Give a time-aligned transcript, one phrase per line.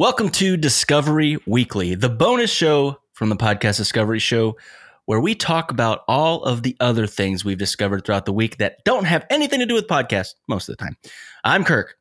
[0.00, 0.06] Discovery Weekly.
[0.06, 4.56] Welcome to Discovery Weekly, the bonus show from the podcast Discovery Show,
[5.04, 8.82] where we talk about all of the other things we've discovered throughout the week that
[8.84, 10.96] don't have anything to do with podcasts most of the time.
[11.44, 11.98] I'm Kirk.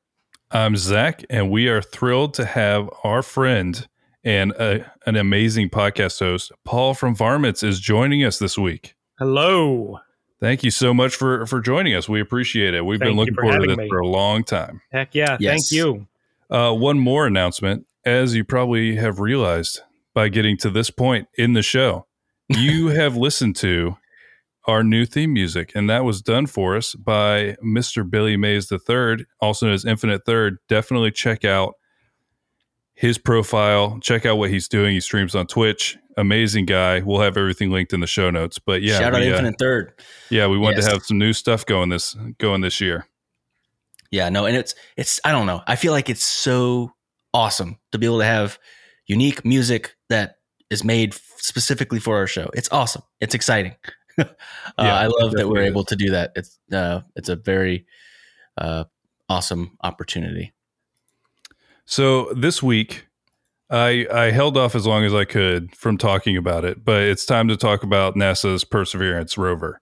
[0.51, 3.85] I'm Zach, and we are thrilled to have our friend
[4.23, 8.95] and a, an amazing podcast host, Paul from Varmints, is joining us this week.
[9.17, 9.99] Hello.
[10.39, 12.07] Thank you so much for for joining us.
[12.07, 12.85] We appreciate it.
[12.85, 13.89] We've Thank been looking for forward to this me.
[13.89, 14.81] for a long time.
[14.89, 15.35] Heck yeah.
[15.39, 15.69] Yes.
[15.69, 16.07] Thank you.
[16.49, 19.81] Uh, one more announcement, as you probably have realized
[20.13, 22.05] by getting to this point in the show,
[22.47, 23.97] you have listened to
[24.67, 28.07] our new theme music, and that was done for us by Mr.
[28.07, 30.57] Billy Mays III, also known as Infinite Third.
[30.67, 31.73] Definitely check out
[32.93, 33.97] his profile.
[34.01, 34.93] Check out what he's doing.
[34.93, 35.97] He streams on Twitch.
[36.17, 36.99] Amazing guy.
[36.99, 38.59] We'll have everything linked in the show notes.
[38.59, 39.93] But yeah, Shout out we, uh, Infinite Third.
[40.29, 40.85] yeah, we wanted Yes.
[40.87, 43.07] to have some new stuff going this going this year.
[44.11, 45.61] Yeah, no, and it's it's I don't know.
[45.65, 46.91] I feel like it's so
[47.33, 48.59] awesome to be able to have
[49.07, 50.37] unique music that
[50.69, 52.49] is made specifically for our show.
[52.53, 53.01] It's awesome.
[53.19, 53.75] It's exciting.
[54.19, 54.25] uh,
[54.77, 56.31] Yeah, I love that we're definitely able to do that.
[56.35, 57.85] It's uh, it's a very
[58.57, 58.85] uh,
[59.27, 60.53] awesome opportunity.
[61.85, 63.07] So this week,
[63.69, 67.25] I I held off as long as I could from talking about it, but it's
[67.25, 69.81] time to talk about NASA's Perseverance rover.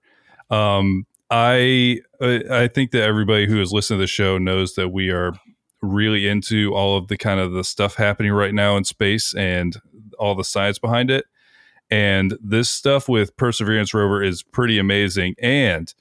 [0.50, 4.88] Um, I I I think that everybody who has listened to the show knows that
[4.88, 5.32] we are
[5.80, 9.76] really into all of the kind of the stuff happening right now in space and
[10.18, 11.26] all the science behind it.
[11.90, 15.34] And this stuff with Perseverance rover is pretty amazing.
[15.40, 15.92] And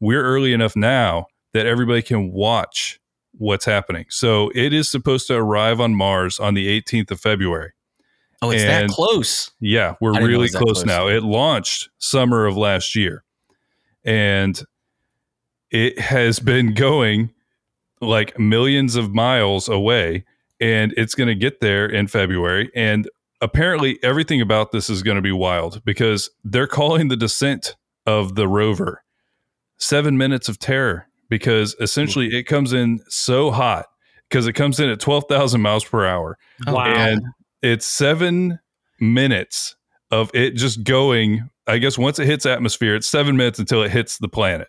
[0.00, 3.00] we're early enough now that everybody can watch
[3.32, 4.06] what's happening.
[4.10, 7.72] So it is supposed to arrive on Mars on the 18th of February.
[8.42, 9.50] Oh, it's that close.
[9.58, 10.84] Yeah, we're I didn't know it really close, close.
[10.84, 11.08] now.
[11.08, 13.24] It launched summer of last year.
[14.04, 14.60] And
[15.70, 17.32] it has been going
[18.06, 20.24] like millions of miles away
[20.60, 23.08] and it's going to get there in February and
[23.40, 27.76] apparently everything about this is going to be wild because they're calling the descent
[28.06, 29.02] of the rover
[29.78, 33.86] 7 minutes of terror because essentially it comes in so hot
[34.28, 36.84] because it comes in at 12,000 miles per hour Oh, Wow.
[36.86, 37.22] and
[37.62, 38.58] it's seven
[39.00, 39.74] minutes
[40.10, 41.48] of it just going.
[41.66, 44.68] I guess once it hits atmosphere, it's seven minutes until it hits the planet.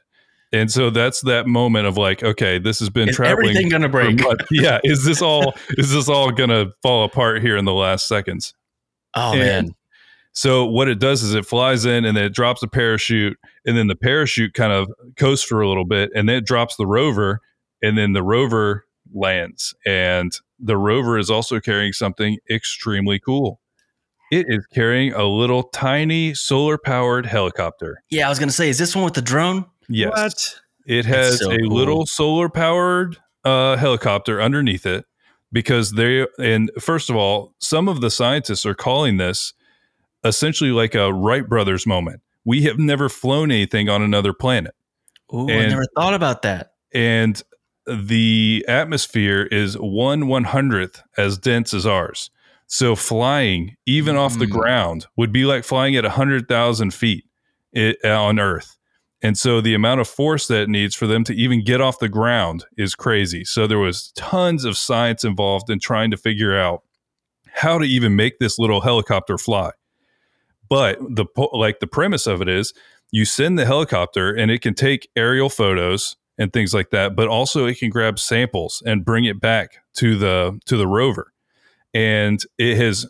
[0.56, 3.50] And so that's that moment of like, okay, this has been Is traveling.
[3.50, 4.22] everything gonna break?
[4.52, 5.54] Yeah, is this all?
[5.72, 8.54] is this all gonna fall apart here in the last seconds?
[9.16, 9.76] Oh And- man.
[10.38, 13.78] So what it does is it flies in and then it drops a parachute, and
[13.78, 16.86] then the parachute kind of coasts for a little bit, and then it drops the
[16.86, 17.40] rover,
[17.82, 19.74] and then the rover lands.
[19.86, 23.62] And the rover is also carrying something extremely cool.
[24.32, 28.04] It is carrying a little tiny solar powered helicopter.
[28.10, 29.66] Yeah, I was gonna say, is this one with the drone?
[29.90, 30.12] Yes.
[30.16, 30.60] What?
[30.86, 31.68] It has so a cool.
[31.76, 35.06] little solar powered uh, helicopter underneath it
[35.52, 39.54] because they, and first of all, some of the scientists are calling this
[40.24, 42.22] essentially like a Wright brothers moment.
[42.44, 44.76] We have never flown anything on another planet.
[45.34, 46.74] Ooh, I never thought about that.
[46.94, 47.42] And
[47.88, 52.30] the atmosphere is one one hundredth as dense as ours.
[52.68, 54.52] So flying even off the Mm.
[54.52, 57.26] ground would be like flying at hundred thousand feet
[57.76, 58.78] i- on Earth.
[59.26, 61.98] And so the amount of force that it needs for them to even get off
[61.98, 63.44] the ground is crazy.
[63.44, 66.84] So there was tons of science involved in trying to figure out
[67.52, 69.72] how to even make this little helicopter fly.
[70.70, 72.72] But the like the premise of it is
[73.10, 77.28] you send the helicopter and it can take aerial photos and things like that, but
[77.28, 81.34] also it can grab samples and bring it back to the to the rover.
[81.96, 83.08] And it has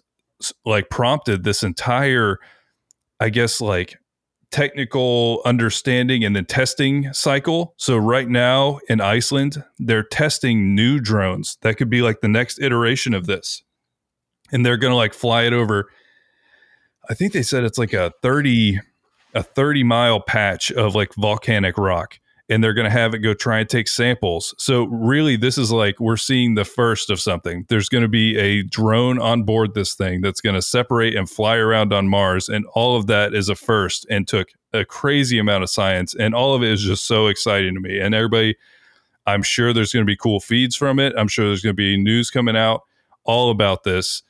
[0.64, 2.40] like prompted this entire
[3.20, 3.98] I guess like
[4.56, 7.74] technical understanding and the testing cycle.
[7.78, 12.60] So right now in Iceland, they're testing new drones that could be like the next
[12.60, 13.64] iteration of this.
[14.52, 15.90] And they're going to like fly it over
[17.10, 18.80] I think they said it's like a 30
[19.34, 22.20] a 30 mile patch of like volcanic rock
[22.50, 24.54] and they're going to have it go try and take samples.
[24.58, 27.66] So really this is like we're seeing the first of something.
[27.70, 31.30] There's going to be a drone on board this thing that's going to separate and
[31.30, 35.40] fly around on Mars and all of that is a first and took a crazy
[35.40, 38.00] amount of science and all of it is just so exciting to me.
[38.00, 38.56] And everybody
[39.28, 41.14] I'm sure there's going to be cool feeds from it.
[41.18, 42.84] I'm sure there's going to be news coming out
[43.24, 44.22] all about this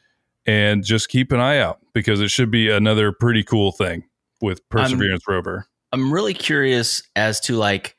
[0.45, 4.05] and just keep an eye out because it should be another pretty cool thing
[4.41, 5.67] with Perseverance rover.
[5.91, 7.94] I'm really curious as to like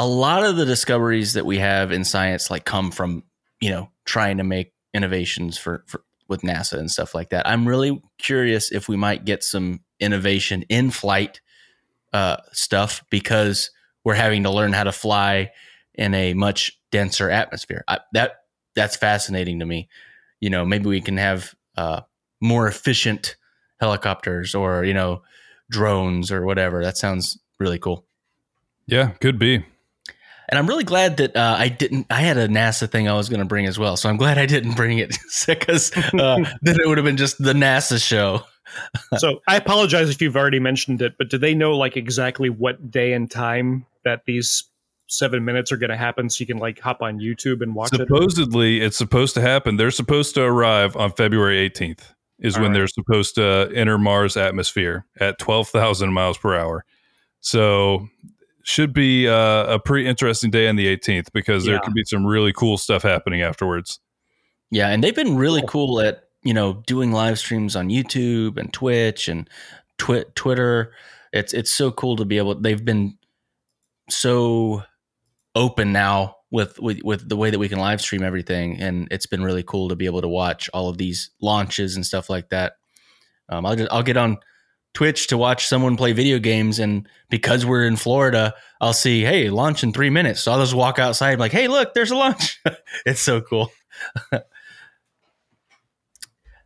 [0.00, 3.22] a lot of the discoveries that we have in science like come from
[3.60, 7.46] you know trying to make innovations for, for with NASA and stuff like that.
[7.46, 11.42] I'm really curious if we might get some innovation in flight
[12.14, 13.70] uh, stuff because
[14.02, 15.50] we're having to learn how to fly
[15.94, 17.84] in a much denser atmosphere.
[17.86, 18.44] I, that
[18.74, 19.90] that's fascinating to me.
[20.40, 22.00] You know, maybe we can have uh,
[22.40, 23.36] more efficient
[23.80, 25.24] helicopters or you know
[25.68, 26.82] drones or whatever.
[26.82, 28.06] That sounds really cool.
[28.86, 29.66] Yeah, could be.
[30.50, 32.06] And I'm really glad that uh, I didn't.
[32.10, 34.36] I had a NASA thing I was going to bring as well, so I'm glad
[34.36, 35.16] I didn't bring it
[35.46, 38.42] because uh, then it would have been just the NASA show.
[39.18, 42.90] so I apologize if you've already mentioned it, but do they know like exactly what
[42.90, 44.64] day and time that these
[45.06, 47.90] seven minutes are going to happen so you can like hop on YouTube and watch
[47.90, 48.28] Supposedly, it?
[48.30, 49.76] Supposedly, it's supposed to happen.
[49.76, 52.00] They're supposed to arrive on February 18th,
[52.38, 52.78] is All when right.
[52.78, 56.84] they're supposed to enter Mars atmosphere at 12,000 miles per hour.
[57.40, 58.08] So,
[58.70, 61.72] should be uh, a pretty interesting day on the 18th because yeah.
[61.72, 63.98] there could be some really cool stuff happening afterwards.
[64.70, 68.72] Yeah, and they've been really cool at you know doing live streams on YouTube and
[68.72, 69.50] Twitch and
[69.98, 70.92] twi- Twitter.
[71.32, 72.54] It's it's so cool to be able.
[72.54, 73.18] They've been
[74.08, 74.84] so
[75.56, 79.26] open now with, with with the way that we can live stream everything, and it's
[79.26, 82.50] been really cool to be able to watch all of these launches and stuff like
[82.50, 82.74] that.
[83.48, 84.38] Um, I'll just I'll get on
[84.94, 89.50] Twitch to watch someone play video games, and because we're in Florida, I'll see hey
[89.50, 90.40] launch in three minutes.
[90.40, 92.60] So I'll just walk outside, like hey look, there's a launch.
[93.06, 93.70] it's so cool.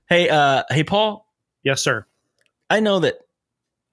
[0.08, 1.26] hey, uh, hey Paul.
[1.62, 2.06] Yes, sir.
[2.70, 3.18] I know that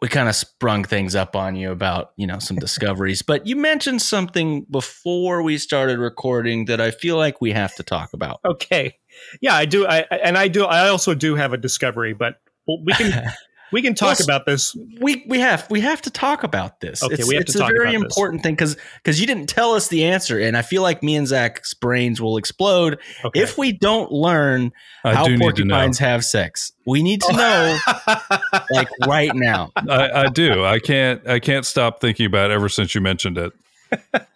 [0.02, 3.56] we kind of sprung things up on you about you know some discoveries but you
[3.56, 8.40] mentioned something before we started recording that i feel like we have to talk about
[8.44, 8.98] okay
[9.42, 12.42] yeah i do i and i do i also do have a discovery but
[12.84, 13.32] we can
[13.72, 14.76] we can talk well, about this.
[15.00, 17.02] We we have we have to talk about this.
[17.02, 18.48] Okay, it's, we have it's to a very important this.
[18.48, 21.28] thing because because you didn't tell us the answer, and I feel like me and
[21.28, 23.40] Zach's brains will explode okay.
[23.40, 24.72] if we don't learn
[25.04, 26.74] I how porcupines have sex.
[26.86, 27.78] We need to know,
[28.72, 29.72] like right now.
[29.76, 30.66] I, I do.
[30.66, 31.26] I can't.
[31.28, 33.54] I can't stop thinking about it ever since you mentioned it.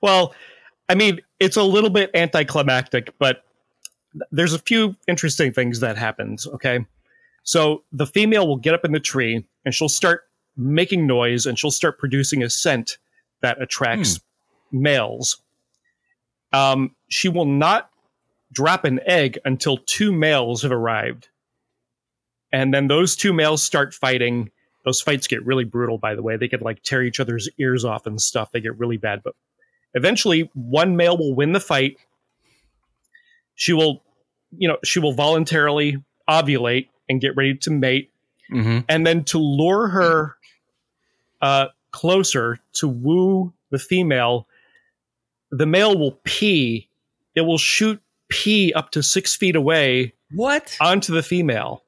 [0.00, 0.34] well,
[0.88, 3.44] I mean, it's a little bit anticlimactic, but
[4.30, 6.46] there's a few interesting things that happens.
[6.46, 6.86] Okay.
[7.44, 10.22] So the female will get up in the tree and she'll start
[10.56, 12.98] making noise and she'll start producing a scent
[13.40, 14.20] that attracts
[14.70, 14.82] hmm.
[14.82, 15.42] males.
[16.52, 17.90] Um, she will not
[18.52, 21.28] drop an egg until two males have arrived.
[22.52, 24.50] And then those two males start fighting.
[24.84, 26.36] Those fights get really brutal, by the way.
[26.36, 28.52] They could like tear each other's ears off and stuff.
[28.52, 29.22] They get really bad.
[29.24, 29.34] But
[29.94, 31.96] eventually, one male will win the fight.
[33.54, 34.02] She will,
[34.56, 35.96] you know, she will voluntarily
[36.28, 38.10] ovulate and get ready to mate.
[38.50, 38.80] Mm-hmm.
[38.88, 40.36] And then to lure her
[41.40, 44.46] uh, closer to woo the female,
[45.50, 46.88] the male will pee.
[47.34, 50.14] It will shoot pee up to six feet away.
[50.30, 50.76] What?
[50.80, 51.82] Onto the female.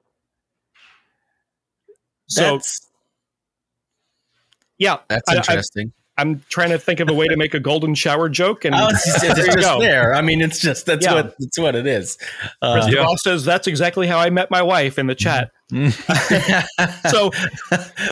[2.26, 2.88] So, that's,
[4.78, 5.92] yeah, that's interesting.
[5.94, 8.74] I, I'm trying to think of a way to make a golden shower joke, and
[8.78, 9.80] oh, it's, it's there just go.
[9.80, 10.14] there.
[10.14, 11.14] I mean, it's just that's yeah.
[11.14, 12.18] what that's what it is.
[12.62, 13.00] Uh, yeah.
[13.00, 15.50] Ross says that's exactly how I met my wife in the chat.
[17.10, 17.30] so,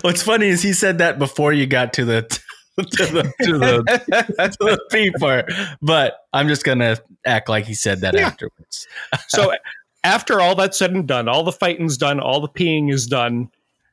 [0.00, 2.22] what's funny is he said that before you got to the
[2.78, 3.82] to the to the,
[4.38, 8.26] to the P part, but I'm just gonna act like he said that yeah.
[8.26, 8.88] afterwards.
[9.28, 9.52] so,
[10.02, 13.48] after all that's said and done, all the fighting's done, all the peeing is done,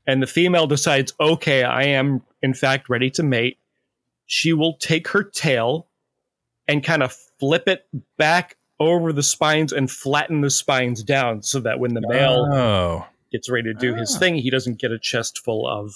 [0.08, 3.60] and the female decides, okay, I am in fact ready to mate
[4.30, 5.88] she will take her tail
[6.68, 11.60] and kind of flip it back over the spines and flatten the spines down so
[11.60, 13.08] that when the male oh.
[13.32, 14.20] gets ready to do his ah.
[14.20, 15.96] thing, he doesn't get a chest full of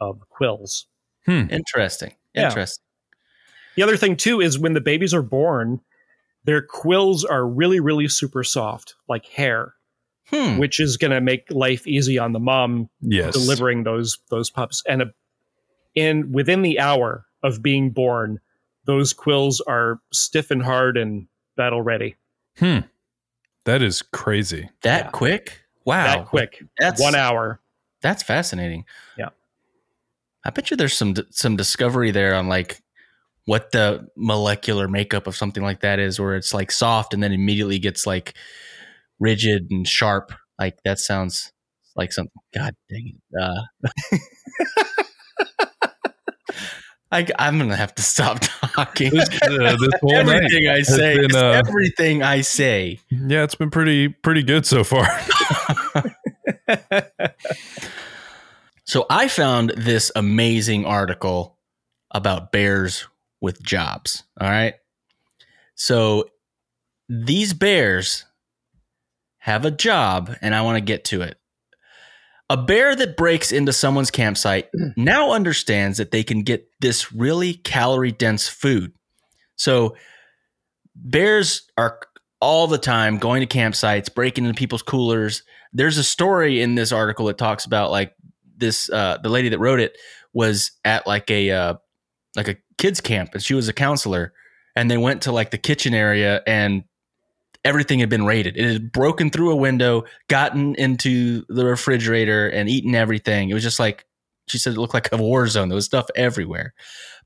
[0.00, 0.86] of quills.
[1.26, 1.46] Hmm.
[1.50, 2.14] Interesting.
[2.34, 2.84] Interesting.
[3.74, 5.80] The other thing too is when the babies are born,
[6.44, 9.74] their quills are really, really super soft, like hair.
[10.28, 10.56] Hmm.
[10.56, 13.34] Which is going to make life easy on the mom yes.
[13.34, 14.82] delivering those those pups.
[14.88, 15.06] And a
[15.94, 18.40] in within the hour of being born,
[18.86, 22.16] those quills are stiff and hard and battle ready.
[22.58, 22.80] Hmm.
[23.64, 24.68] That is crazy.
[24.82, 25.10] That yeah.
[25.10, 25.62] quick?
[25.84, 26.04] Wow.
[26.04, 26.62] That quick.
[26.78, 27.60] That's one hour.
[28.02, 28.84] That's fascinating.
[29.16, 29.30] Yeah.
[30.44, 32.82] I bet you there's some some discovery there on like
[33.46, 37.32] what the molecular makeup of something like that is, where it's like soft and then
[37.32, 38.34] immediately gets like
[39.18, 40.32] rigid and sharp.
[40.58, 41.52] Like that sounds
[41.96, 42.32] like something.
[42.54, 43.42] God dang it!
[43.42, 45.02] Uh,
[47.14, 49.10] I, am gonna have to stop talking.
[49.10, 52.98] This, uh, this everything I say, been, uh, everything I say.
[53.10, 55.06] Yeah, it's been pretty pretty good so far.
[58.84, 61.56] so I found this amazing article
[62.10, 63.06] about bears
[63.40, 64.24] with jobs.
[64.40, 64.74] All right,
[65.76, 66.30] so
[67.08, 68.24] these bears
[69.38, 71.38] have a job, and I want to get to it.
[72.50, 74.92] A bear that breaks into someone's campsite mm.
[74.96, 78.92] now understands that they can get this really calorie dense food.
[79.56, 79.96] So
[80.94, 82.00] bears are
[82.40, 85.42] all the time going to campsites, breaking into people's coolers.
[85.72, 88.14] There's a story in this article that talks about like
[88.56, 89.96] this uh, the lady that wrote it
[90.32, 91.74] was at like a uh,
[92.36, 94.32] like a kids camp and she was a counselor
[94.76, 96.84] and they went to like the kitchen area and
[97.64, 98.56] everything had been raided.
[98.56, 103.48] It had broken through a window, gotten into the refrigerator and eaten everything.
[103.48, 104.04] It was just like
[104.46, 105.68] she said it looked like a war zone.
[105.68, 106.74] There was stuff everywhere.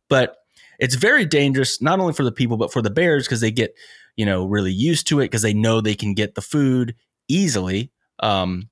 [0.09, 0.37] But
[0.79, 3.75] it's very dangerous not only for the people but for the bears because they get,
[4.17, 6.95] you know, really used to it because they know they can get the food
[7.29, 7.91] easily.
[8.21, 8.71] Um,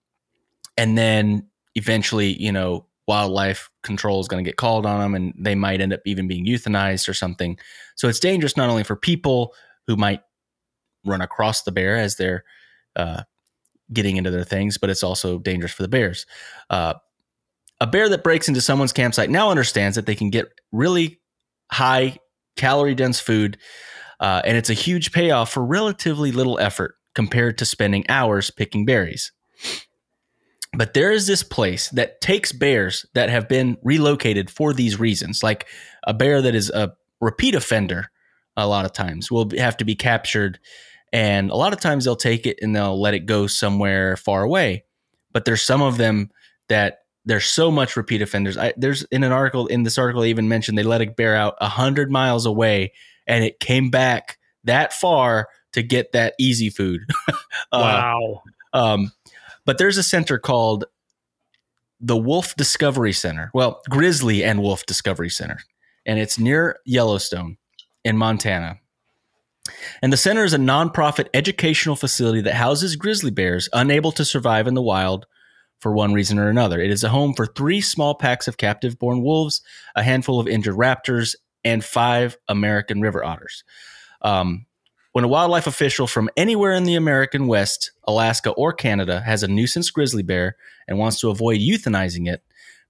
[0.77, 5.35] and then eventually, you know, wildlife control is going to get called on them and
[5.39, 7.59] they might end up even being euthanized or something.
[7.97, 9.55] So it's dangerous not only for people
[9.87, 10.23] who might
[11.07, 12.45] run across the bear as they're
[12.97, 13.23] uh,
[13.93, 16.27] getting into their things, but it's also dangerous for the bears.
[16.71, 16.95] Uh,
[17.81, 21.21] a bear that breaks into someone's campsite now understands that they can get really
[21.71, 22.17] high
[22.57, 23.59] calorie dense food,
[24.21, 28.87] uh, and it's a huge payoff for relatively little effort compared to spending hours picking
[28.87, 29.33] berries.
[30.73, 35.43] But there is this place that takes bears that have been relocated for these reasons,
[35.43, 35.67] like
[36.07, 38.11] a bear that is a repeat offender.
[38.59, 40.59] A lot of times will have to be captured,
[41.13, 44.43] and a lot of times they'll take it and they'll let it go somewhere far
[44.43, 44.85] away.
[45.33, 46.31] But there's some of them
[46.69, 48.57] that there's so much repeat offenders.
[48.57, 51.35] I, there's in an article in this article I even mentioned they let a bear
[51.35, 52.93] out hundred miles away,
[53.27, 57.03] and it came back that far to get that easy food.
[57.29, 57.35] uh,
[57.73, 58.43] wow.
[58.73, 59.13] Um,
[59.65, 60.85] but there's a center called
[62.01, 63.51] the Wolf Discovery Center.
[63.55, 65.59] Well, Grizzly and Wolf Discovery Center.
[66.05, 67.57] And it's near Yellowstone
[68.05, 68.79] in Montana.
[70.03, 74.67] And the center is a nonprofit educational facility that houses grizzly bears unable to survive
[74.67, 75.27] in the wild
[75.81, 76.81] for one reason or another.
[76.81, 79.63] It is a home for three small packs of captive born wolves,
[79.95, 83.65] a handful of injured raptors, and five American river otters.
[84.23, 84.67] Um,
[85.13, 89.49] when a wildlife official from anywhere in the American West, Alaska, or Canada has a
[89.49, 90.57] nuisance grizzly bear
[90.87, 92.43] and wants to avoid euthanizing it,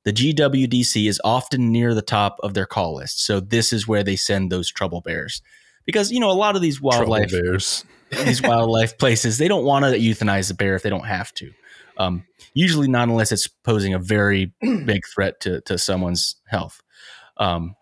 [0.04, 3.24] the GWDC is often near the top of their call list.
[3.24, 5.42] So this is where they send those trouble bears.
[5.86, 7.84] Because, you know, a lot of these wildlife bears.
[8.24, 11.52] these wildlife places, they don't want to euthanize the bear if they don't have to.
[11.96, 12.24] Um,
[12.54, 16.82] usually not unless it's posing a very big threat to, to someone's health.
[17.36, 17.74] Um,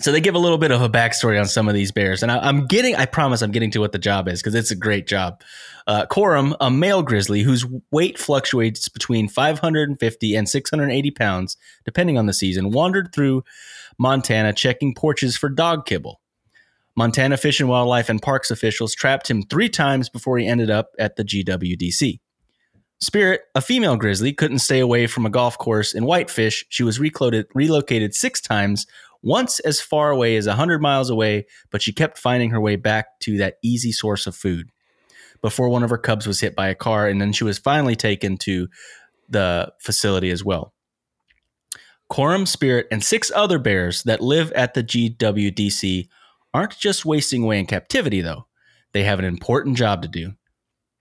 [0.00, 2.32] so they give a little bit of a backstory on some of these bears, and
[2.32, 2.96] I, am getting.
[2.96, 5.40] I promise, I'm getting to what the job is because it's a great job.
[5.86, 12.26] Uh, Coram, a male grizzly whose weight fluctuates between 550 and 680 pounds, depending on
[12.26, 13.44] the season, wandered through
[13.96, 16.20] Montana checking porches for dog kibble.
[16.96, 20.90] Montana Fish and Wildlife and Parks officials trapped him three times before he ended up
[20.98, 22.20] at the GWDC.
[23.00, 26.64] Spirit, a female grizzly, couldn't stay away from a golf course in Whitefish.
[26.68, 28.86] She was relocated, relocated six times
[29.22, 33.18] once as far away as 100 miles away, but she kept finding her way back
[33.20, 34.70] to that easy source of food
[35.42, 37.08] before one of her cubs was hit by a car.
[37.08, 38.68] And then she was finally taken to
[39.28, 40.72] the facility as well.
[42.08, 46.08] Coram Spirit and six other bears that live at the GWDC
[46.54, 48.46] aren't just wasting away in captivity, though.
[48.92, 50.34] They have an important job to do.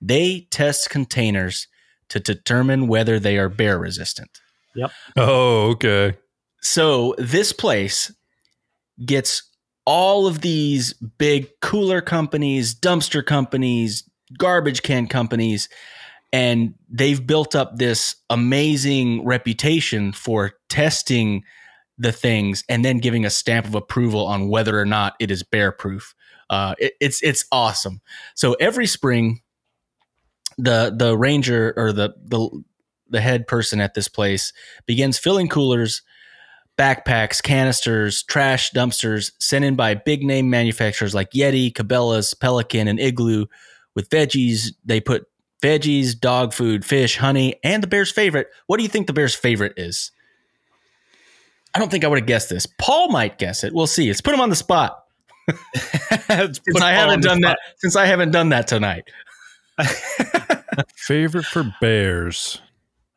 [0.02, 1.68] They test containers
[2.10, 4.42] to determine whether they are bear resistant.
[4.76, 4.92] Yep.
[5.18, 6.18] Oh, okay.
[6.62, 8.12] So this place
[9.06, 9.44] gets
[9.86, 15.70] all of these big cooler companies, dumpster companies, garbage can companies,
[16.32, 21.44] and they've built up this amazing reputation for testing
[22.04, 25.44] the things and then giving a stamp of approval on whether or not it is
[25.44, 26.14] bear proof.
[26.50, 28.02] Uh, it, it's it's awesome.
[28.36, 29.42] So every spring,
[30.58, 32.64] the the ranger or the the
[33.10, 34.54] the head person at this place
[34.86, 36.04] begins filling coolers
[36.78, 43.00] backpacks, canisters, trash dumpsters sent in by big name manufacturers like Yeti, Cabela's, Pelican, and
[43.00, 43.46] Igloo
[43.96, 44.74] with veggies.
[44.84, 45.26] They put
[45.62, 48.48] veggies, dog food, fish, honey, and the bear's favorite.
[48.68, 50.12] What do you think the bear's favorite is?
[51.76, 52.66] I don't think I would have guessed this.
[52.66, 53.74] Paul might guess it.
[53.74, 54.08] We'll see.
[54.08, 55.00] Let's put him on the spot.
[55.50, 59.04] since I haven't done that since I haven't done that tonight.
[60.96, 62.62] favorite for bears.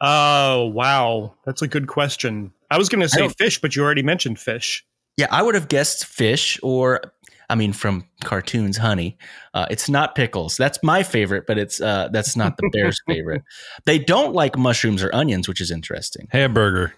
[0.01, 1.35] Oh, wow.
[1.45, 2.53] That's a good question.
[2.71, 4.85] I was going to say fish, but you already mentioned fish.
[5.17, 7.01] Yeah, I would have guessed fish or
[7.49, 9.17] I mean from cartoons honey.
[9.55, 10.57] Uh, it's not pickles.
[10.57, 13.43] That's my favorite, but it's uh, that's not the bear's favorite.
[13.87, 16.29] They don't like mushrooms or onions, which is interesting.
[16.31, 16.95] Hamburger.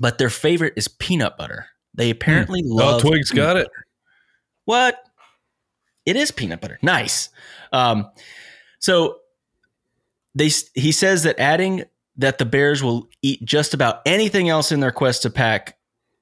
[0.00, 1.66] But their favorite is peanut butter.
[1.94, 2.72] They apparently hmm.
[2.72, 3.60] love Oh, Twig's got butter.
[3.60, 3.70] it.
[4.64, 4.98] What?
[6.06, 6.78] It is peanut butter.
[6.82, 7.28] Nice.
[7.72, 8.10] Um,
[8.78, 9.18] so
[10.34, 11.84] they he says that adding
[12.16, 15.76] that the Bears will eat just about anything else in their quest to pack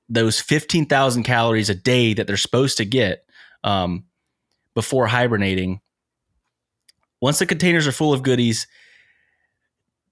[0.09, 3.25] those 15,000 calories a day that they're supposed to get.
[3.65, 4.05] Um,
[4.79, 5.81] before hibernating.
[7.21, 8.69] Once the containers are full of goodies,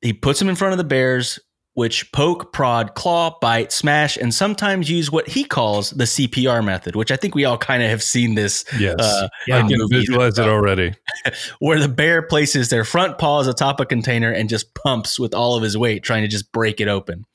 [0.01, 1.39] he puts them in front of the bears,
[1.77, 6.97] which poke, prod, claw, bite, smash, and sometimes use what he calls the CPR method,
[6.97, 8.65] which I think we all kind of have seen this.
[8.79, 8.99] Yes.
[8.99, 10.95] Uh, I can visualize it already.
[11.59, 15.55] Where the bear places their front paws atop a container and just pumps with all
[15.55, 17.27] of his weight, trying to just break it open,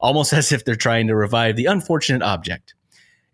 [0.00, 2.72] almost as if they're trying to revive the unfortunate object.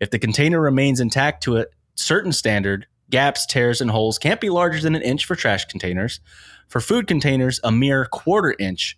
[0.01, 4.49] If the container remains intact to a certain standard, gaps, tears, and holes can't be
[4.49, 6.19] larger than an inch for trash containers.
[6.67, 8.97] For food containers, a mere quarter inch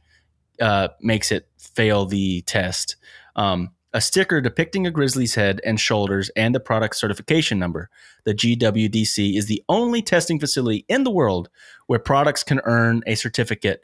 [0.64, 2.96] uh, makes it fail the test.
[3.36, 7.90] Um, a sticker depicting a grizzly's head and shoulders and the product certification number.
[8.24, 11.50] The GWDC is the only testing facility in the world
[11.88, 13.82] where products can earn a certificate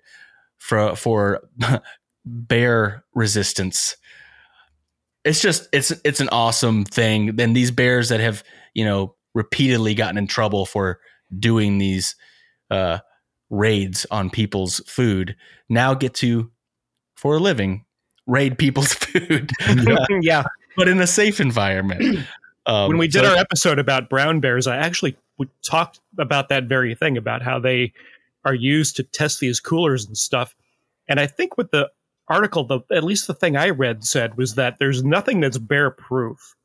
[0.57, 1.41] for for
[2.25, 3.97] bear resistance.
[5.25, 7.35] It's just it's it's an awesome thing.
[7.35, 8.41] Then these bears that have
[8.73, 11.01] you know repeatedly gotten in trouble for
[11.37, 12.15] doing these
[12.71, 12.99] uh,
[13.49, 15.35] raids on people's food
[15.69, 16.49] now get to
[17.19, 17.83] for a living
[18.25, 19.51] raid people's food,
[20.21, 20.43] yeah.
[20.77, 22.25] but in a safe environment.
[22.65, 26.49] Um, when we did so- our episode about brown bears, I actually we talked about
[26.49, 27.93] that very thing about how they
[28.45, 30.55] are used to test these coolers and stuff.
[31.07, 31.89] And I think with the
[32.27, 35.91] article, the at least the thing I read said was that there's nothing that's bear
[35.91, 36.55] proof.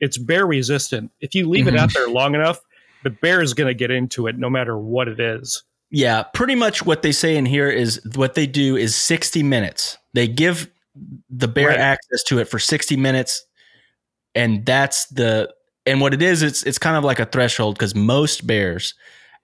[0.00, 1.12] It's bear resistant.
[1.20, 2.60] If you leave it out there long enough,
[3.04, 5.62] the bear is going to get into it no matter what it is.
[5.92, 9.98] Yeah, pretty much what they say in here is what they do is 60 minutes.
[10.14, 10.70] They give
[11.28, 11.78] the bear Right.
[11.78, 13.44] access to it for 60 minutes
[14.34, 15.52] and that's the
[15.86, 18.92] and what it is it's it's kind of like a threshold cuz most bears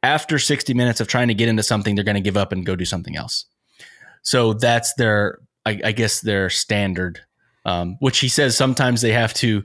[0.02, 2.66] after 60 minutes of trying to get into something they're going to give up and
[2.66, 3.46] go do something else.
[4.22, 7.20] So that's their I, I guess their standard
[7.64, 9.62] um, which he says sometimes they have to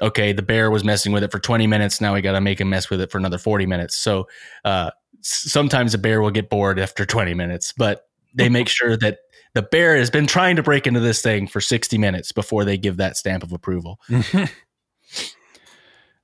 [0.00, 2.00] okay, the bear was messing with it for 20 minutes.
[2.00, 3.96] Now we got to make him mess with it for another 40 minutes.
[3.96, 4.26] So,
[4.64, 4.90] uh,
[5.22, 9.18] sometimes a bear will get bored after 20 minutes, but they make sure that
[9.54, 12.76] the bear has been trying to break into this thing for 60 minutes before they
[12.78, 14.00] give that stamp of approval.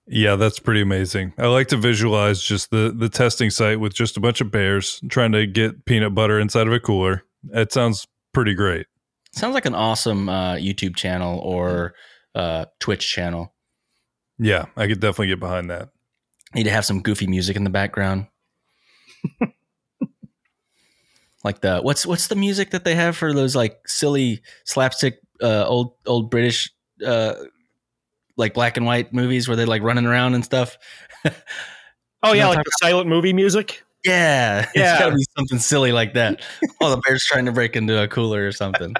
[0.06, 1.34] yeah, that's pretty amazing.
[1.38, 5.00] I like to visualize just the the testing site with just a bunch of bears
[5.08, 7.24] trying to get peanut butter inside of a cooler.
[7.52, 8.86] It sounds pretty great.
[9.32, 11.94] Sounds like an awesome uh, YouTube channel or
[12.34, 13.54] uh, Twitch channel.
[14.38, 15.90] Yeah, I could definitely get behind that.
[16.54, 18.26] Need to have some goofy music in the background.
[21.44, 25.64] like the what's what's the music that they have for those like silly slapstick uh,
[25.66, 26.72] old old British
[27.06, 27.34] uh,
[28.36, 30.76] like black and white movies where they're like running around and stuff.
[32.20, 33.84] Oh yeah, like I'm the silent movie music.
[34.04, 34.94] Yeah, Yeah.
[34.94, 36.42] it's got to be something silly like that.
[36.80, 38.92] oh, the bear's trying to break into a cooler or something.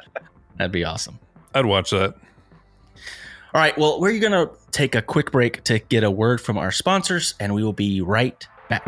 [0.57, 1.19] That'd be awesome.
[1.53, 2.15] I'd watch that.
[2.15, 6.59] All right, well, we're going to take a quick break to get a word from
[6.59, 8.85] our sponsors, and we will be right back.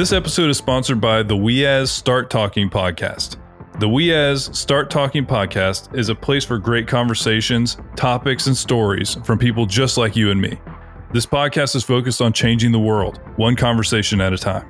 [0.00, 3.36] This episode is sponsored by the We As Start Talking podcast.
[3.80, 9.16] The We As Start Talking podcast is a place for great conversations, topics, and stories
[9.26, 10.58] from people just like you and me.
[11.12, 14.64] This podcast is focused on changing the world, one conversation at a time.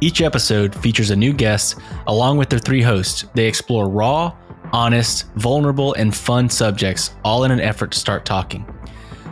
[0.00, 3.26] Each episode features a new guest along with their three hosts.
[3.34, 4.34] They explore raw,
[4.72, 8.64] honest, vulnerable, and fun subjects, all in an effort to start talking.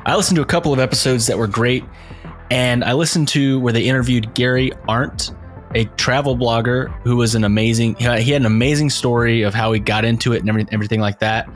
[0.04, 1.84] I listened to a couple of episodes that were great,
[2.50, 5.32] and I listened to where they interviewed Gary Arndt,
[5.74, 9.78] a travel blogger who was an amazing, he had an amazing story of how he
[9.78, 11.48] got into it and everything like that,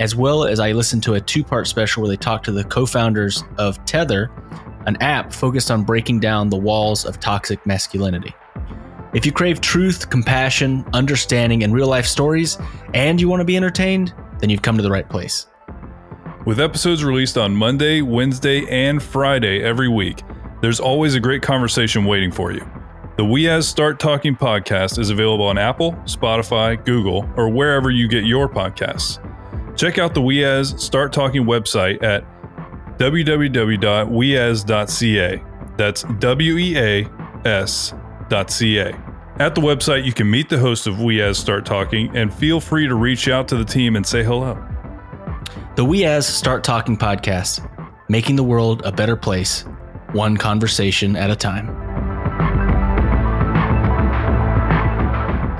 [0.00, 2.64] as well as I listened to a two part special where they talked to the
[2.64, 4.30] co founders of Tether,
[4.86, 8.34] an app focused on breaking down the walls of toxic masculinity.
[9.12, 12.58] If you crave truth, compassion, understanding, and real life stories,
[12.94, 15.46] and you want to be entertained, then you've come to the right place.
[16.46, 20.22] With episodes released on Monday, Wednesday, and Friday every week,
[20.60, 22.68] there's always a great conversation waiting for you.
[23.16, 28.08] The We As Start Talking podcast is available on Apple, Spotify, Google, or wherever you
[28.08, 29.18] get your podcasts.
[29.76, 32.24] Check out the We As Start Talking website at
[32.98, 33.82] www.weas.ca.
[35.76, 37.08] That's W E A
[37.44, 38.94] S.ca.
[39.38, 42.60] At the website, you can meet the host of We As Start Talking and feel
[42.60, 44.62] free to reach out to the team and say hello.
[45.76, 47.66] The We As Start Talking podcast,
[48.10, 49.64] making the world a better place,
[50.12, 51.68] one conversation at a time.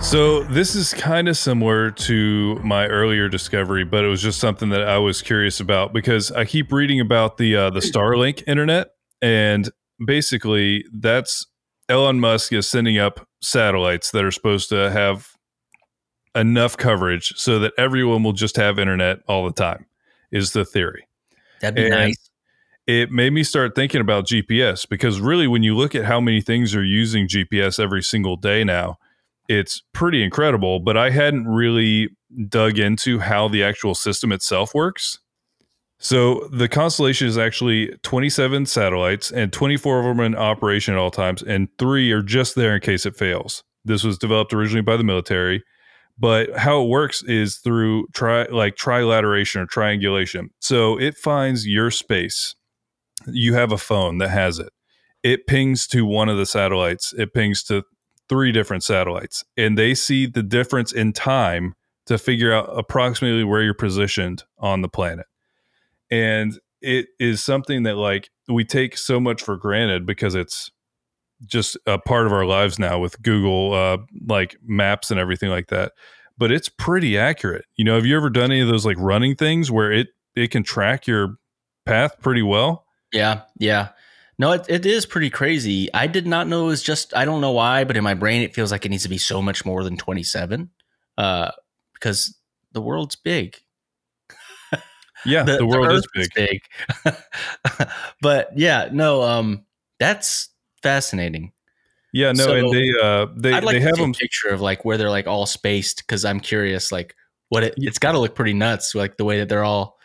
[0.00, 4.70] So this is kind of similar to my earlier discovery, but it was just something
[4.70, 8.88] that I was curious about because I keep reading about the uh, the Starlink internet,
[9.20, 9.68] and
[10.04, 11.46] basically that's
[11.90, 15.28] Elon Musk is sending up satellites that are supposed to have
[16.34, 19.84] enough coverage so that everyone will just have internet all the time.
[20.32, 21.06] Is the theory.
[21.60, 22.29] That'd be And- nice.
[22.86, 26.40] It made me start thinking about GPS because really, when you look at how many
[26.40, 28.98] things are using GPS every single day now,
[29.48, 30.80] it's pretty incredible.
[30.80, 32.10] But I hadn't really
[32.48, 35.18] dug into how the actual system itself works.
[35.98, 40.98] So the constellation is actually 27 satellites, and 24 of them are in operation at
[40.98, 43.62] all times, and three are just there in case it fails.
[43.84, 45.62] This was developed originally by the military,
[46.18, 50.50] but how it works is through tri like trilateration or triangulation.
[50.60, 52.54] So it finds your space
[53.26, 54.72] you have a phone that has it.
[55.22, 57.12] It pings to one of the satellites.
[57.16, 57.84] It pings to
[58.28, 61.74] three different satellites, and they see the difference in time
[62.06, 65.26] to figure out approximately where you're positioned on the planet.
[66.10, 70.70] And it is something that like we take so much for granted because it's
[71.46, 75.68] just a part of our lives now with Google uh like maps and everything like
[75.68, 75.92] that.
[76.36, 77.64] But it's pretty accurate.
[77.76, 80.50] You know, have you ever done any of those like running things where it it
[80.50, 81.36] can track your
[81.86, 82.84] path pretty well?
[83.12, 83.90] Yeah, yeah.
[84.38, 85.92] No, it, it is pretty crazy.
[85.92, 88.42] I did not know it was just, I don't know why, but in my brain,
[88.42, 90.70] it feels like it needs to be so much more than 27
[91.18, 91.50] uh,
[91.92, 92.36] because
[92.72, 93.58] the world's big.
[95.24, 96.62] Yeah, the, world is Earth big.
[97.04, 97.16] big.
[98.22, 99.66] but yeah, no, um,
[99.98, 100.48] that's
[100.82, 101.52] fascinating.
[102.12, 104.48] Yeah, no, So, and they uh they I'd like they to have them a picture
[104.48, 107.14] of like where they're like all spaced because I'm curious, like
[107.50, 109.98] what it, it's got to look pretty nuts, like the way that they're all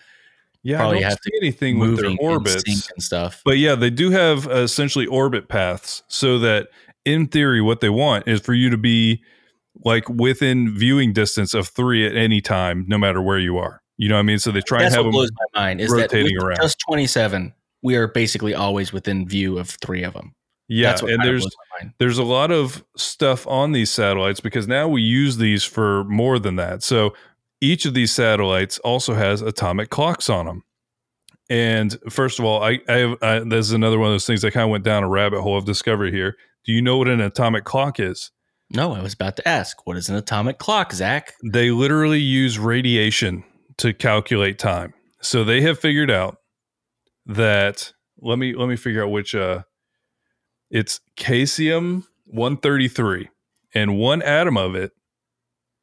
[0.65, 2.63] yeah, I probably don't have see anything with their orbits.
[2.65, 3.43] sync and stuff.
[3.45, 6.69] But yeah, they do have uh, essentially orbit paths so that
[7.05, 9.21] in theory what they want is for you to be
[9.83, 13.83] like within viewing distance of 3 at any time no matter where you are.
[13.97, 14.39] You know what I mean?
[14.39, 16.45] So they try That's and have what them blows my mind is that rotating with
[16.45, 16.61] around.
[16.61, 20.33] just 27, we are basically always within view of three of them.
[20.67, 21.93] Yeah, and there's blows my mind.
[21.99, 26.39] there's a lot of stuff on these satellites because now we use these for more
[26.39, 26.81] than that.
[26.81, 27.13] So
[27.61, 30.63] each of these satellites also has atomic clocks on them.
[31.49, 34.43] And first of all, I, I, have, I this is another one of those things
[34.43, 36.35] I kind of went down a rabbit hole of discovery here.
[36.65, 38.31] Do you know what an atomic clock is?
[38.71, 41.33] No, I was about to ask, what is an atomic clock, Zach?
[41.43, 43.43] They literally use radiation
[43.77, 44.93] to calculate time.
[45.21, 46.37] So they have figured out
[47.27, 49.63] that let me let me figure out which uh
[50.69, 53.29] it's caesium 133
[53.73, 54.91] and one atom of it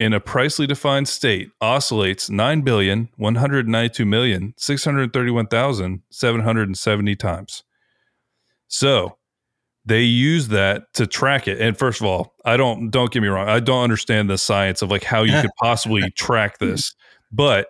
[0.02, 7.62] in a precisely defined state oscillates 9 billion 192 million 631,770 times.
[8.66, 9.16] So
[9.84, 11.60] they use that to track it.
[11.60, 14.82] And first of all, I don't don't get me wrong, I don't understand the science
[14.82, 16.66] of like how you could possibly track hmm.
[16.66, 16.96] this,
[17.30, 17.68] but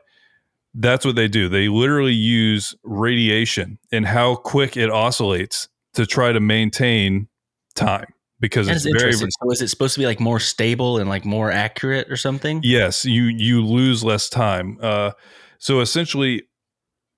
[0.75, 1.51] that's what they do.
[1.51, 7.29] They literally use radiation and how quick it oscillates to try to maintain
[7.75, 8.07] time
[8.43, 9.13] because That it's very.
[9.13, 12.61] So is it supposed to be like more stable and like more accurate or something?
[12.63, 14.77] Yes, you you lose less time.
[14.83, 15.13] Uh,
[15.59, 16.43] so essentially,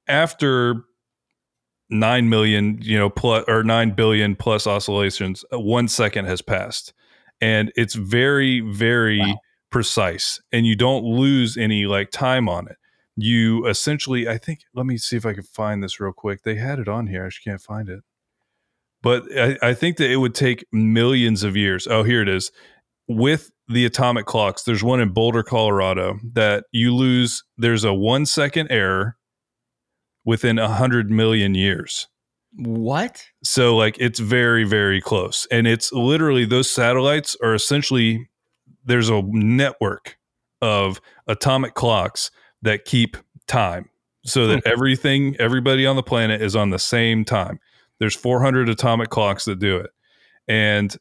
[0.07, 0.85] after
[1.89, 6.93] nine million, you know, plus or nine billion plus oscillations, uh, one second has passed,
[7.41, 9.41] and it's very very Wow.
[9.71, 12.77] precise, and you don't lose any like time on it.
[13.17, 14.61] You essentially, I think.
[14.75, 16.43] Let me see if I can find this real quick.
[16.43, 17.25] They had it on here.
[17.25, 18.01] I just can't find it.
[19.05, 21.87] But I, I think that it would take millions of years.
[21.87, 22.51] Oh, here it is
[23.09, 27.43] with the atomic clocks, there's one in Boulder, Colorado, that you lose.
[27.57, 29.17] There's a one second error
[30.25, 32.09] within a hundred million years.
[32.57, 33.25] What?
[33.43, 35.47] So, like, it's very, very close.
[35.51, 38.29] And it's literally those satellites are essentially
[38.85, 40.17] there's a network
[40.63, 42.31] of atomic clocks
[42.63, 43.89] that keep time
[44.25, 44.71] so that hmm.
[44.71, 47.59] everything, everybody on the planet is on the same time.
[47.99, 49.91] There's 400 atomic clocks that do it.
[50.49, 50.95] And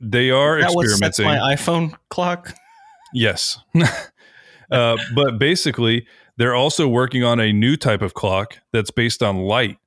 [0.00, 1.24] they are That experimenting.
[1.24, 2.54] my iPhone clock?
[3.12, 3.58] Yes.
[4.70, 9.38] uh, but basically, they're also working on a new type of clock that's based on
[9.38, 9.78] light.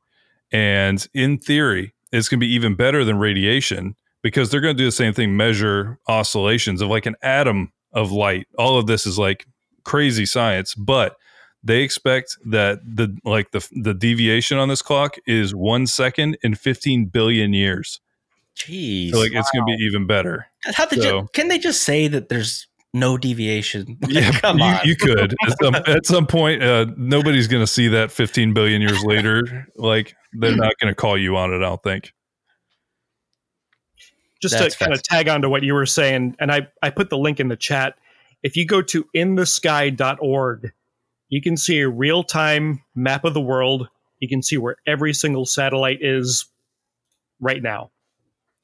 [0.51, 4.81] And in theory, it's going to be even better than radiation because they're going to
[4.81, 8.47] do the same thing measure oscillations of like an atom of light.
[8.57, 9.45] All of this is like
[9.83, 11.17] crazy science, but
[11.67, 16.55] they expect that the like the the deviation on this clock is 1 second in
[16.55, 17.99] 15 billion years.
[18.55, 19.11] Jeez.
[19.11, 20.47] So like it's going to be even better.
[20.73, 23.97] How did so- you, can they just say that there's no deviation?
[24.01, 24.79] Like, Yeah, come you, on.
[24.85, 26.63] you could at some, at some point.
[26.63, 29.67] Uh, nobody's going to see that 15 billion years later.
[29.75, 31.57] Like they're not going to call you on it.
[31.57, 32.11] I don't think.
[34.41, 36.89] just That's to kind of tag on to what you were saying, and I, I
[36.89, 37.95] put the link in the chat.
[38.43, 40.71] If you go to inthesky.org,
[41.29, 43.87] you can see a real time map of the world.
[44.19, 46.45] You can see where every single satellite is
[47.39, 47.91] right now.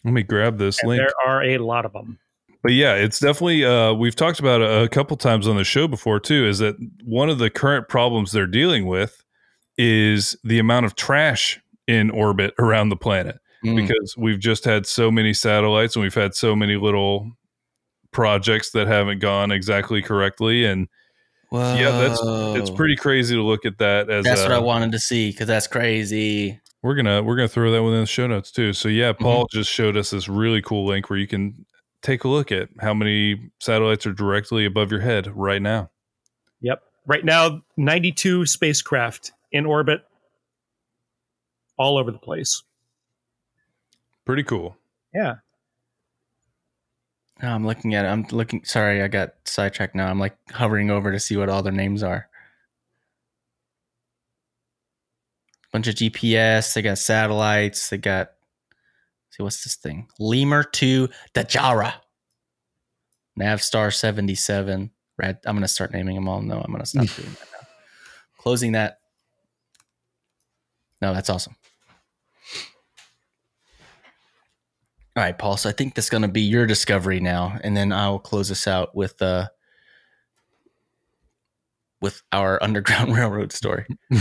[0.04, 0.99] Let me grab this And link.
[1.02, 2.19] there are a lot of them.
[2.63, 3.65] But yeah, it's definitely.
[3.65, 6.47] Uh, we've talked about it a couple times on the show before too.
[6.47, 9.21] Is that one of the current problems they're dealing with
[9.78, 13.76] is the amount of trash in orbit around the planet Mm.
[13.78, 17.32] because we've just had so many satellites and we've had so many little
[18.12, 20.88] projects that haven't gone exactly correctly and
[21.54, 22.20] yeah that's
[22.60, 25.30] it's pretty crazy to look at that as That's a, what I wanted to see
[25.32, 26.60] because that's crazy.
[26.82, 29.24] we're gonna we're gonna throw that within the show notes too so yeah Mm-hmm.
[29.24, 31.66] paul just showed us this really cool link where you can
[32.02, 35.89] take a look at how many satellites are directly above your head right now
[36.62, 36.82] Yep.
[37.06, 40.02] Right now, 92 spacecraft in orbit
[41.78, 42.63] all over the place.
[44.26, 44.78] pretty cool
[45.13, 45.36] Yeah.
[47.41, 48.10] No, I'm looking at it.
[48.10, 48.63] I'm looking.
[48.63, 50.08] Sorry, I got sidetracked now.
[50.08, 52.30] I'm like hovering over to see what all their names are.
[55.72, 56.74] Bunch of GPS.
[56.74, 57.89] They got satellites.
[57.89, 58.32] They got.
[59.32, 60.08] See what's this thing?
[60.19, 61.93] Lemur two Dajara.
[63.39, 64.91] Navstar seventy seven.
[65.17, 65.39] Rad.
[65.46, 66.41] I'm gonna start naming them all.
[66.41, 67.67] No, I'm gonna stop doing that now.
[68.38, 69.00] Closing that.
[71.02, 71.56] No, that's awesome.
[75.15, 75.58] All right, Paul.
[75.58, 78.67] So I think that's going to be your discovery now, and then I'll close this
[78.67, 79.47] out with uh
[82.02, 83.86] with our Underground Railroad story.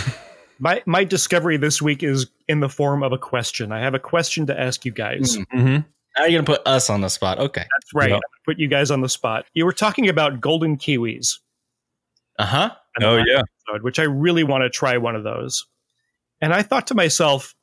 [0.58, 3.72] My my discovery this week is in the form of a question.
[3.72, 5.36] I have a question to ask you guys.
[5.36, 5.46] Mm.
[5.52, 5.76] mm-hmm.
[6.16, 7.40] Now you're going to put us on the spot.
[7.40, 7.62] Okay.
[7.62, 8.10] That's right.
[8.10, 8.20] Yeah.
[8.44, 9.46] Put you guys on the spot.
[9.54, 11.38] You were talking about golden kiwis.
[12.38, 12.70] Uh huh.
[13.00, 15.66] oh yeah episode, which I really want to try one of those.
[16.40, 17.54] And I thought to myself,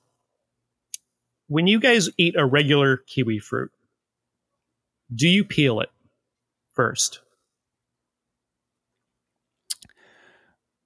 [1.50, 3.72] when you guys eat a regular kiwi fruit,
[5.14, 5.90] do you peel it
[6.74, 7.20] first?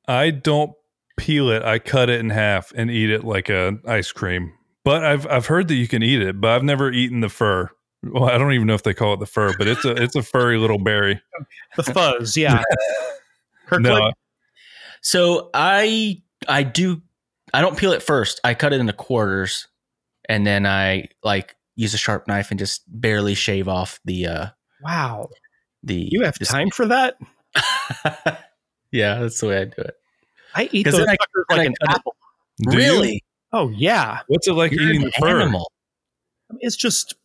[0.08, 0.73] I don't
[1.17, 1.63] peel it.
[1.63, 4.54] I cut it in half and eat it like a ice cream.
[4.84, 7.69] But I've I've heard that you can eat it, but I've never eaten the fur.
[8.02, 10.15] Well, I don't even know if they call it the fur, but it's a it's
[10.15, 11.21] a furry little berry.
[11.76, 12.63] The fuzz, yeah.
[13.80, 14.12] No,
[15.02, 17.02] So I I do
[17.54, 18.39] I don't peel it first.
[18.43, 19.67] I cut it into quarters,
[20.29, 24.45] and then I like use a sharp knife and just barely shave off the uh
[24.83, 25.29] wow.
[25.83, 26.07] the.
[26.12, 27.15] You have just- time for that?
[28.91, 29.95] yeah, that's the way I do it.
[30.55, 32.15] I eat those I- like I an cut it- apple.
[32.62, 32.77] Do you?
[32.77, 33.23] really?
[33.51, 34.19] Oh yeah.
[34.27, 35.41] What's it like You're eating an the fur?
[35.41, 35.71] animal.
[36.59, 37.15] It's just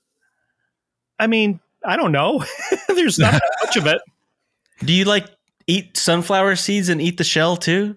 [1.18, 2.44] I mean, I don't know.
[2.88, 4.00] There's not much of it.
[4.84, 5.26] Do you like
[5.66, 7.96] eat sunflower seeds and eat the shell too?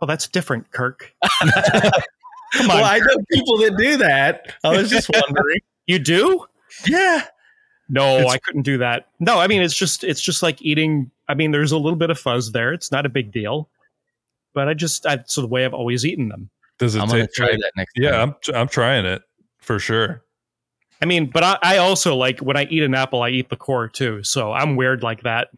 [0.00, 1.14] Oh, that's different, Kirk.
[2.54, 2.76] Come on.
[2.76, 4.54] Well, I know people that do that.
[4.64, 5.60] I was just wondering.
[5.86, 6.46] you do?
[6.86, 7.24] yeah.
[7.88, 9.06] No, It's- I couldn't do that.
[9.20, 11.10] No, I mean it's just it's just like eating.
[11.28, 12.72] I mean, there's a little bit of fuzz there.
[12.72, 13.68] It's not a big deal,
[14.54, 16.50] but I just that's the way I've always eaten them.
[16.78, 18.34] Does it I'm gonna try that next Yeah, time.
[18.48, 19.22] I'm I'm trying it
[19.60, 20.22] for sure.
[21.00, 23.56] I mean, but I, I also like when I eat an apple, I eat the
[23.56, 24.22] core too.
[24.24, 25.48] So I'm weird like that.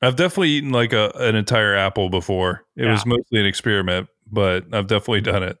[0.00, 2.64] I've definitely eaten like a an entire apple before.
[2.76, 2.92] It Yeah.
[2.92, 5.58] was mostly an experiment, but I've definitely done it.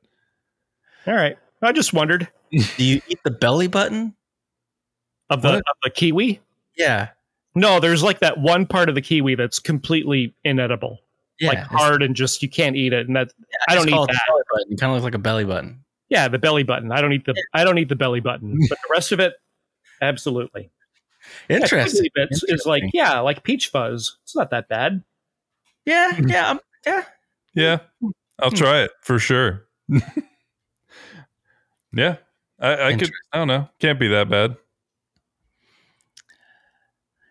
[1.06, 4.14] All right, I just wondered Do you eat the belly button?
[5.30, 6.40] of the of the kiwi.
[6.76, 7.08] Yeah.
[7.54, 10.98] No, there's like that one part of the kiwi that's completely inedible,
[11.40, 11.48] Yeah.
[11.50, 13.06] like hard and just you can't eat it.
[13.06, 13.32] And that
[13.68, 14.20] I don't eat it the that.
[14.28, 14.72] belly button.
[14.72, 15.84] It kind of looks like a belly button.
[16.10, 16.92] yeah, the belly button.
[16.92, 19.34] I don't eat the I don't eat the belly button, but the rest of it,
[20.02, 20.70] absolutely.
[21.48, 21.98] Interesting.
[22.02, 24.18] kiwi bits is like yeah, like peach fuzz.
[24.24, 25.02] It's not that bad.
[25.86, 27.04] Yeah, yeah, um, yeah.
[27.54, 27.78] Yeah,
[28.38, 28.56] I'll Hmm.
[28.56, 29.64] try it for sure.
[31.92, 32.16] yeah,
[32.60, 33.10] I, I could.
[33.32, 33.68] I don't know.
[33.78, 34.56] Can't be that bad.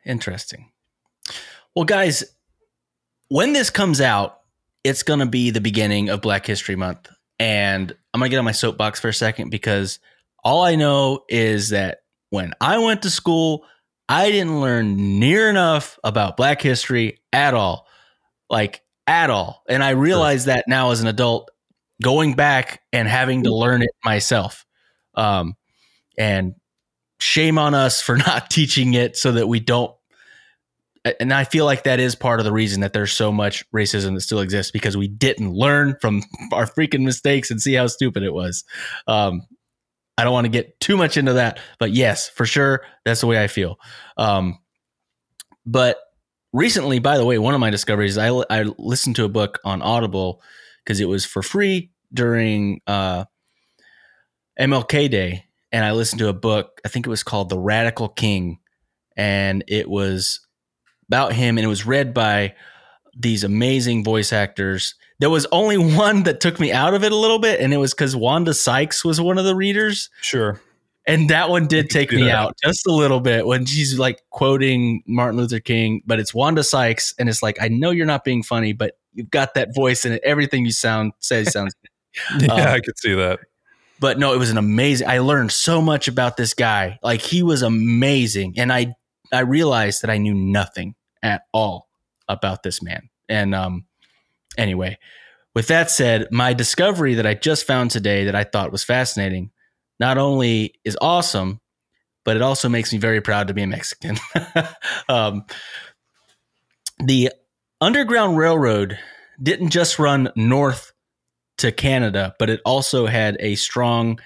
[0.06, 0.71] Interesting.
[1.76, 2.24] Well, guys,
[3.30, 4.39] when this comes out,
[4.84, 7.10] it's going to be the beginning of Black History Month.
[7.39, 10.00] And I'm going to get on my soapbox for a second because
[10.43, 13.65] all I know is that when I went to school,
[14.10, 17.88] I didn't learn near enough about Black history at all.
[18.50, 19.63] Like, at all.
[19.67, 21.50] And I realize that now as an adult,
[22.01, 24.65] going back and having to learn it myself.
[25.15, 25.55] Um,
[26.17, 26.55] and
[27.19, 29.95] shame on us for not teaching it so that we don't
[31.19, 34.13] and I feel like that is part of the reason that there's so much racism
[34.13, 38.23] that still exists because we didn't learn from our freaking mistakes and see how stupid
[38.23, 38.63] it was.
[39.07, 39.41] Um,
[40.17, 43.27] I don't want to get too much into that, but yes, for sure, that's the
[43.27, 43.79] way I feel.
[44.17, 44.59] Um,
[45.65, 45.97] but
[46.53, 49.81] recently, by the way, one of my discoveries, I, I listened to a book on
[49.81, 50.43] Audible
[50.91, 53.23] because it was for free during uh,
[54.60, 56.82] MLK Day, and I listened to a book.
[56.84, 58.60] I think it was called The Radical King,
[59.15, 60.45] and it was
[61.08, 62.56] about him, and it was read by
[63.15, 64.95] these amazing voice actors.
[65.19, 67.77] There was only one that took me out of it a little bit, and it
[67.77, 70.10] was because Wanda Sykes was one of the readers.
[70.19, 70.60] Sure.
[71.08, 75.04] And that one did take me out just a little bit when she's like quoting
[75.08, 78.43] Martin Luther King, but it's Wanda Sykes, and it's like I know you're not being
[78.43, 81.74] funny, but you've got that voice and everything you sound say sounds
[82.39, 83.39] Yeah, Um, I could see that.
[84.00, 85.08] but no, it was an amazing.
[85.08, 87.00] I learned so much about this guy.
[87.02, 88.95] Like he was amazing, and I
[89.32, 91.88] I realized that I knew nothing at all
[92.28, 93.10] about this man.
[93.30, 93.86] And um,
[94.58, 94.97] anyway,
[95.56, 99.52] with that said, my discovery that I just found today that I thought was fascinating,
[100.00, 101.62] not only is awesome,
[102.26, 104.17] but it also makes me very proud to be a Mexican.
[105.10, 105.45] um,
[107.00, 107.32] the
[107.81, 108.99] Underground Railroad
[109.41, 110.93] didn't just run north
[111.57, 114.19] to Canada, but it also had a strong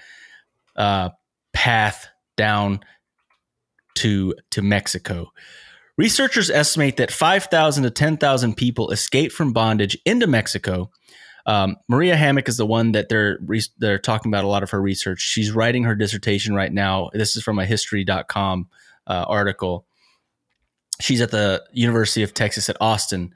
[0.76, 1.08] uh,
[1.54, 2.80] path down
[3.94, 5.32] to to Mexico.
[5.96, 10.90] Researchers estimate that 5,000 to 10,000 people escaped from bondage into Mexico.
[11.46, 14.70] Um, Maria Hammack is the one that they're re- they're talking about a lot of
[14.70, 15.20] her research.
[15.20, 17.08] She's writing her dissertation right now.
[17.14, 18.68] This is from a History.com
[19.06, 19.85] uh, article.
[21.00, 23.34] She's at the University of Texas at Austin,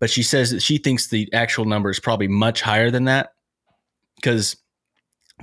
[0.00, 3.32] but she says that she thinks the actual number is probably much higher than that
[4.16, 4.56] because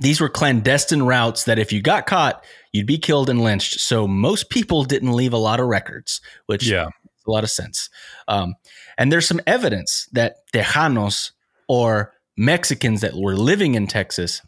[0.00, 3.80] these were clandestine routes that if you got caught, you'd be killed and lynched.
[3.80, 6.84] So most people didn't leave a lot of records, which Yeah.
[6.84, 7.90] makes a lot of sense.
[8.28, 8.54] Um,
[8.96, 11.32] and there's some evidence that Tejanos
[11.68, 14.40] or Mexicans that were living in Texas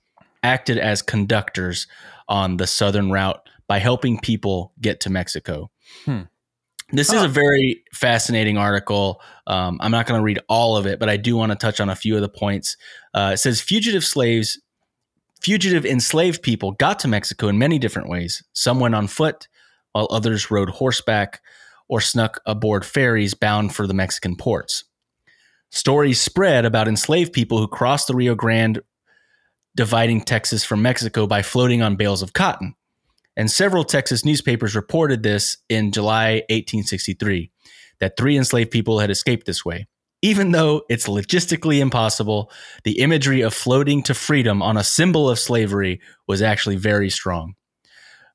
[0.45, 1.89] acted as conductors
[2.29, 5.71] on the southern route by helping people get to Mexico.
[6.05, 6.23] Hmm.
[6.93, 9.21] This is a very fascinating article.
[9.47, 11.81] Um, I'm not going to read all of it, but I do want to touch
[11.81, 12.77] on a few of the points.
[13.15, 14.61] Uh, it says fugitive slaves,
[15.41, 18.43] fugitive enslaved people got to Mexico in many different ways.
[18.53, 19.47] Some went on foot,
[19.93, 21.41] while others rode horseback
[21.89, 24.85] or snuck aboard ferries bound for the Mexican ports.
[25.71, 28.81] Stories spread about enslaved people who crossed the Rio Grande,
[29.77, 32.75] dividing Texas from Mexico by floating on bales of cotton.
[33.41, 37.51] And several Texas newspapers reported this in July 1863
[37.99, 39.89] that three enslaved people had escaped this way.
[40.21, 42.53] Even though it's logistically impossible,
[42.85, 47.55] the imagery of floating to freedom on a symbol of slavery was actually very strong.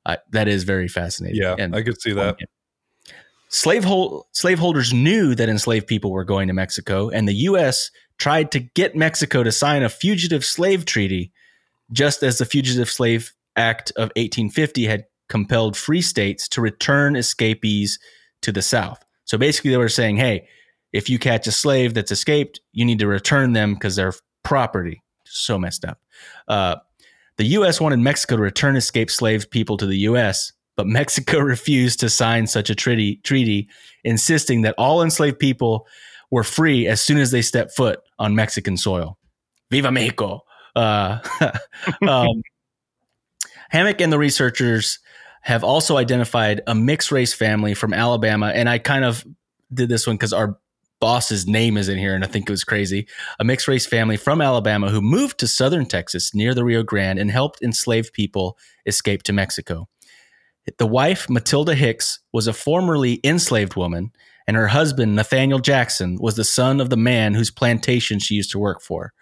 [0.04, 1.40] Uh, that is very fascinating.
[1.40, 2.38] Yeah, And- I could see that.
[3.48, 3.86] Slave
[4.32, 7.92] slaveholders knew that enslaved people were going to Mexico, and the U.S.
[8.18, 11.30] tried to get Mexico to sign a fugitive slave treaty,
[11.92, 17.98] just as the Fugitive Slave Act of 1850 had compelled free states to return escapees
[18.42, 19.04] to the South.
[19.24, 20.46] So basically, they were saying, hey,
[20.92, 24.14] if you catch a slave that's escaped, you need to return them because they're
[24.44, 25.02] property.
[25.24, 25.98] So messed up.
[26.46, 26.76] Uh,
[27.36, 27.80] the U.S.
[27.80, 32.46] wanted Mexico to return escaped slave people to the U.S., but Mexico refused to sign
[32.46, 33.68] such a treaty, treaty,
[34.04, 35.86] insisting that all enslaved people
[36.30, 39.18] were free as soon as they stepped foot on Mexican soil.
[39.70, 40.42] Viva Mexico!
[40.74, 41.18] Uh,
[42.08, 42.42] um,
[43.72, 44.98] Hammack and the researchers
[45.42, 49.24] have also identified a mixed race family from Alabama, and I kind of
[49.72, 50.58] did this one because our
[51.00, 53.06] boss's name is in here, and I think it was crazy.
[53.38, 57.18] A mixed race family from Alabama who moved to southern Texas near the Rio Grande
[57.18, 59.88] and helped enslaved people escape to Mexico.
[60.78, 64.10] The wife, Matilda Hicks, was a formerly enslaved woman,
[64.46, 68.50] and her husband, Nathaniel Jackson, was the son of the man whose plantation she used
[68.52, 69.12] to work for.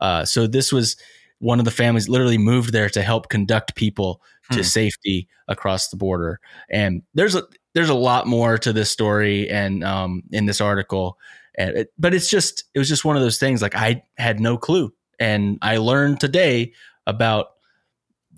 [0.00, 0.96] Uh, so this was
[1.42, 4.62] one of the families literally moved there to help conduct people to Hmm.
[4.62, 6.38] safety across the border.
[6.70, 7.42] And there's a
[7.74, 11.18] there's a lot more to this story and um, in this article,
[11.56, 13.60] and it, but it's just it was just one of those things.
[13.60, 16.72] Like I had no clue, and I learned today
[17.06, 17.48] about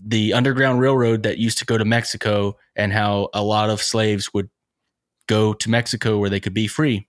[0.07, 4.33] the Underground Railroad that used to go to Mexico and how a lot of slaves
[4.35, 4.49] would
[5.27, 7.07] go to Mexico where they could be free.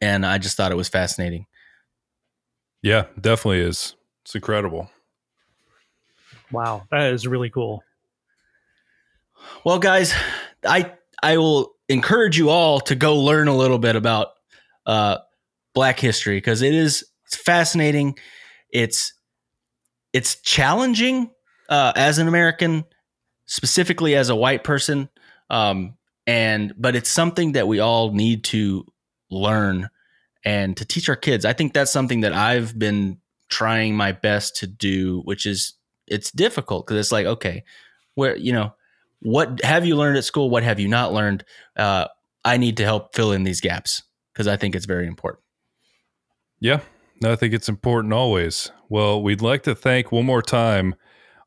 [0.00, 1.46] And I just thought it was fascinating.
[2.82, 3.94] Yeah, definitely is.
[4.24, 4.90] It's incredible.
[6.54, 7.82] Wow, that is really cool.
[9.64, 10.14] Well, guys,
[10.66, 14.28] I I will encourage you all to go learn a little bit about
[14.86, 15.18] uh,
[15.74, 18.18] Black history because it is it's fascinating.
[18.70, 19.12] It's
[20.12, 21.30] it's challenging
[21.68, 22.84] uh, as an American,
[23.46, 25.08] specifically as a white person,
[25.50, 28.86] um, and but it's something that we all need to
[29.30, 29.88] learn
[30.44, 31.44] and to teach our kids.
[31.44, 33.18] I think that's something that I've been
[33.48, 35.74] trying my best to do, which is
[36.06, 37.64] it's difficult because it's like okay,
[38.14, 38.74] where you know
[39.20, 40.50] what have you learned at school?
[40.50, 41.44] What have you not learned?
[41.76, 42.08] Uh,
[42.44, 44.02] I need to help fill in these gaps
[44.32, 45.42] because I think it's very important.
[46.60, 46.80] Yeah,
[47.20, 48.70] no, I think it's important always.
[48.88, 50.94] Well, we'd like to thank one more time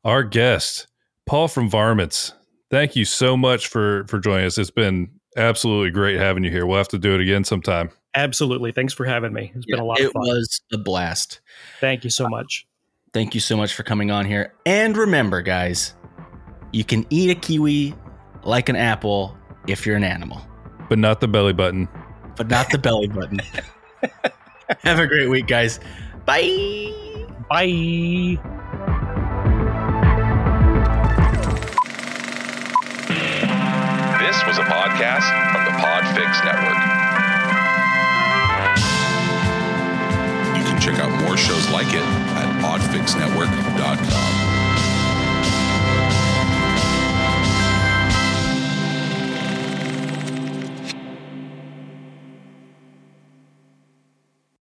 [0.04, 0.86] our guest,
[1.26, 2.32] Paul from Varmints.
[2.70, 4.58] Thank you so much for for joining us.
[4.58, 6.66] It's been absolutely great having you here.
[6.66, 7.90] We'll have to do it again sometime.
[8.14, 8.72] Absolutely.
[8.72, 9.52] Thanks for having me.
[9.54, 10.22] It's been a lot it of fun.
[10.22, 11.40] was a blast.
[11.80, 12.66] Thank you so much.
[13.12, 14.52] Thank you so much for coming on here.
[14.66, 15.94] And remember, guys,
[16.72, 17.94] you can eat a kiwi
[18.42, 19.36] like an apple
[19.66, 20.42] if you're an animal,
[20.88, 21.88] but not the belly button.
[22.36, 23.40] But not the belly button.
[24.82, 25.80] Have a great week, guys.
[26.26, 26.92] Bye.
[27.48, 28.38] Bye.
[34.20, 36.78] This was a podcast from the Podfix Network.
[40.58, 44.67] You can check out more shows like it oddfixnetwork.com.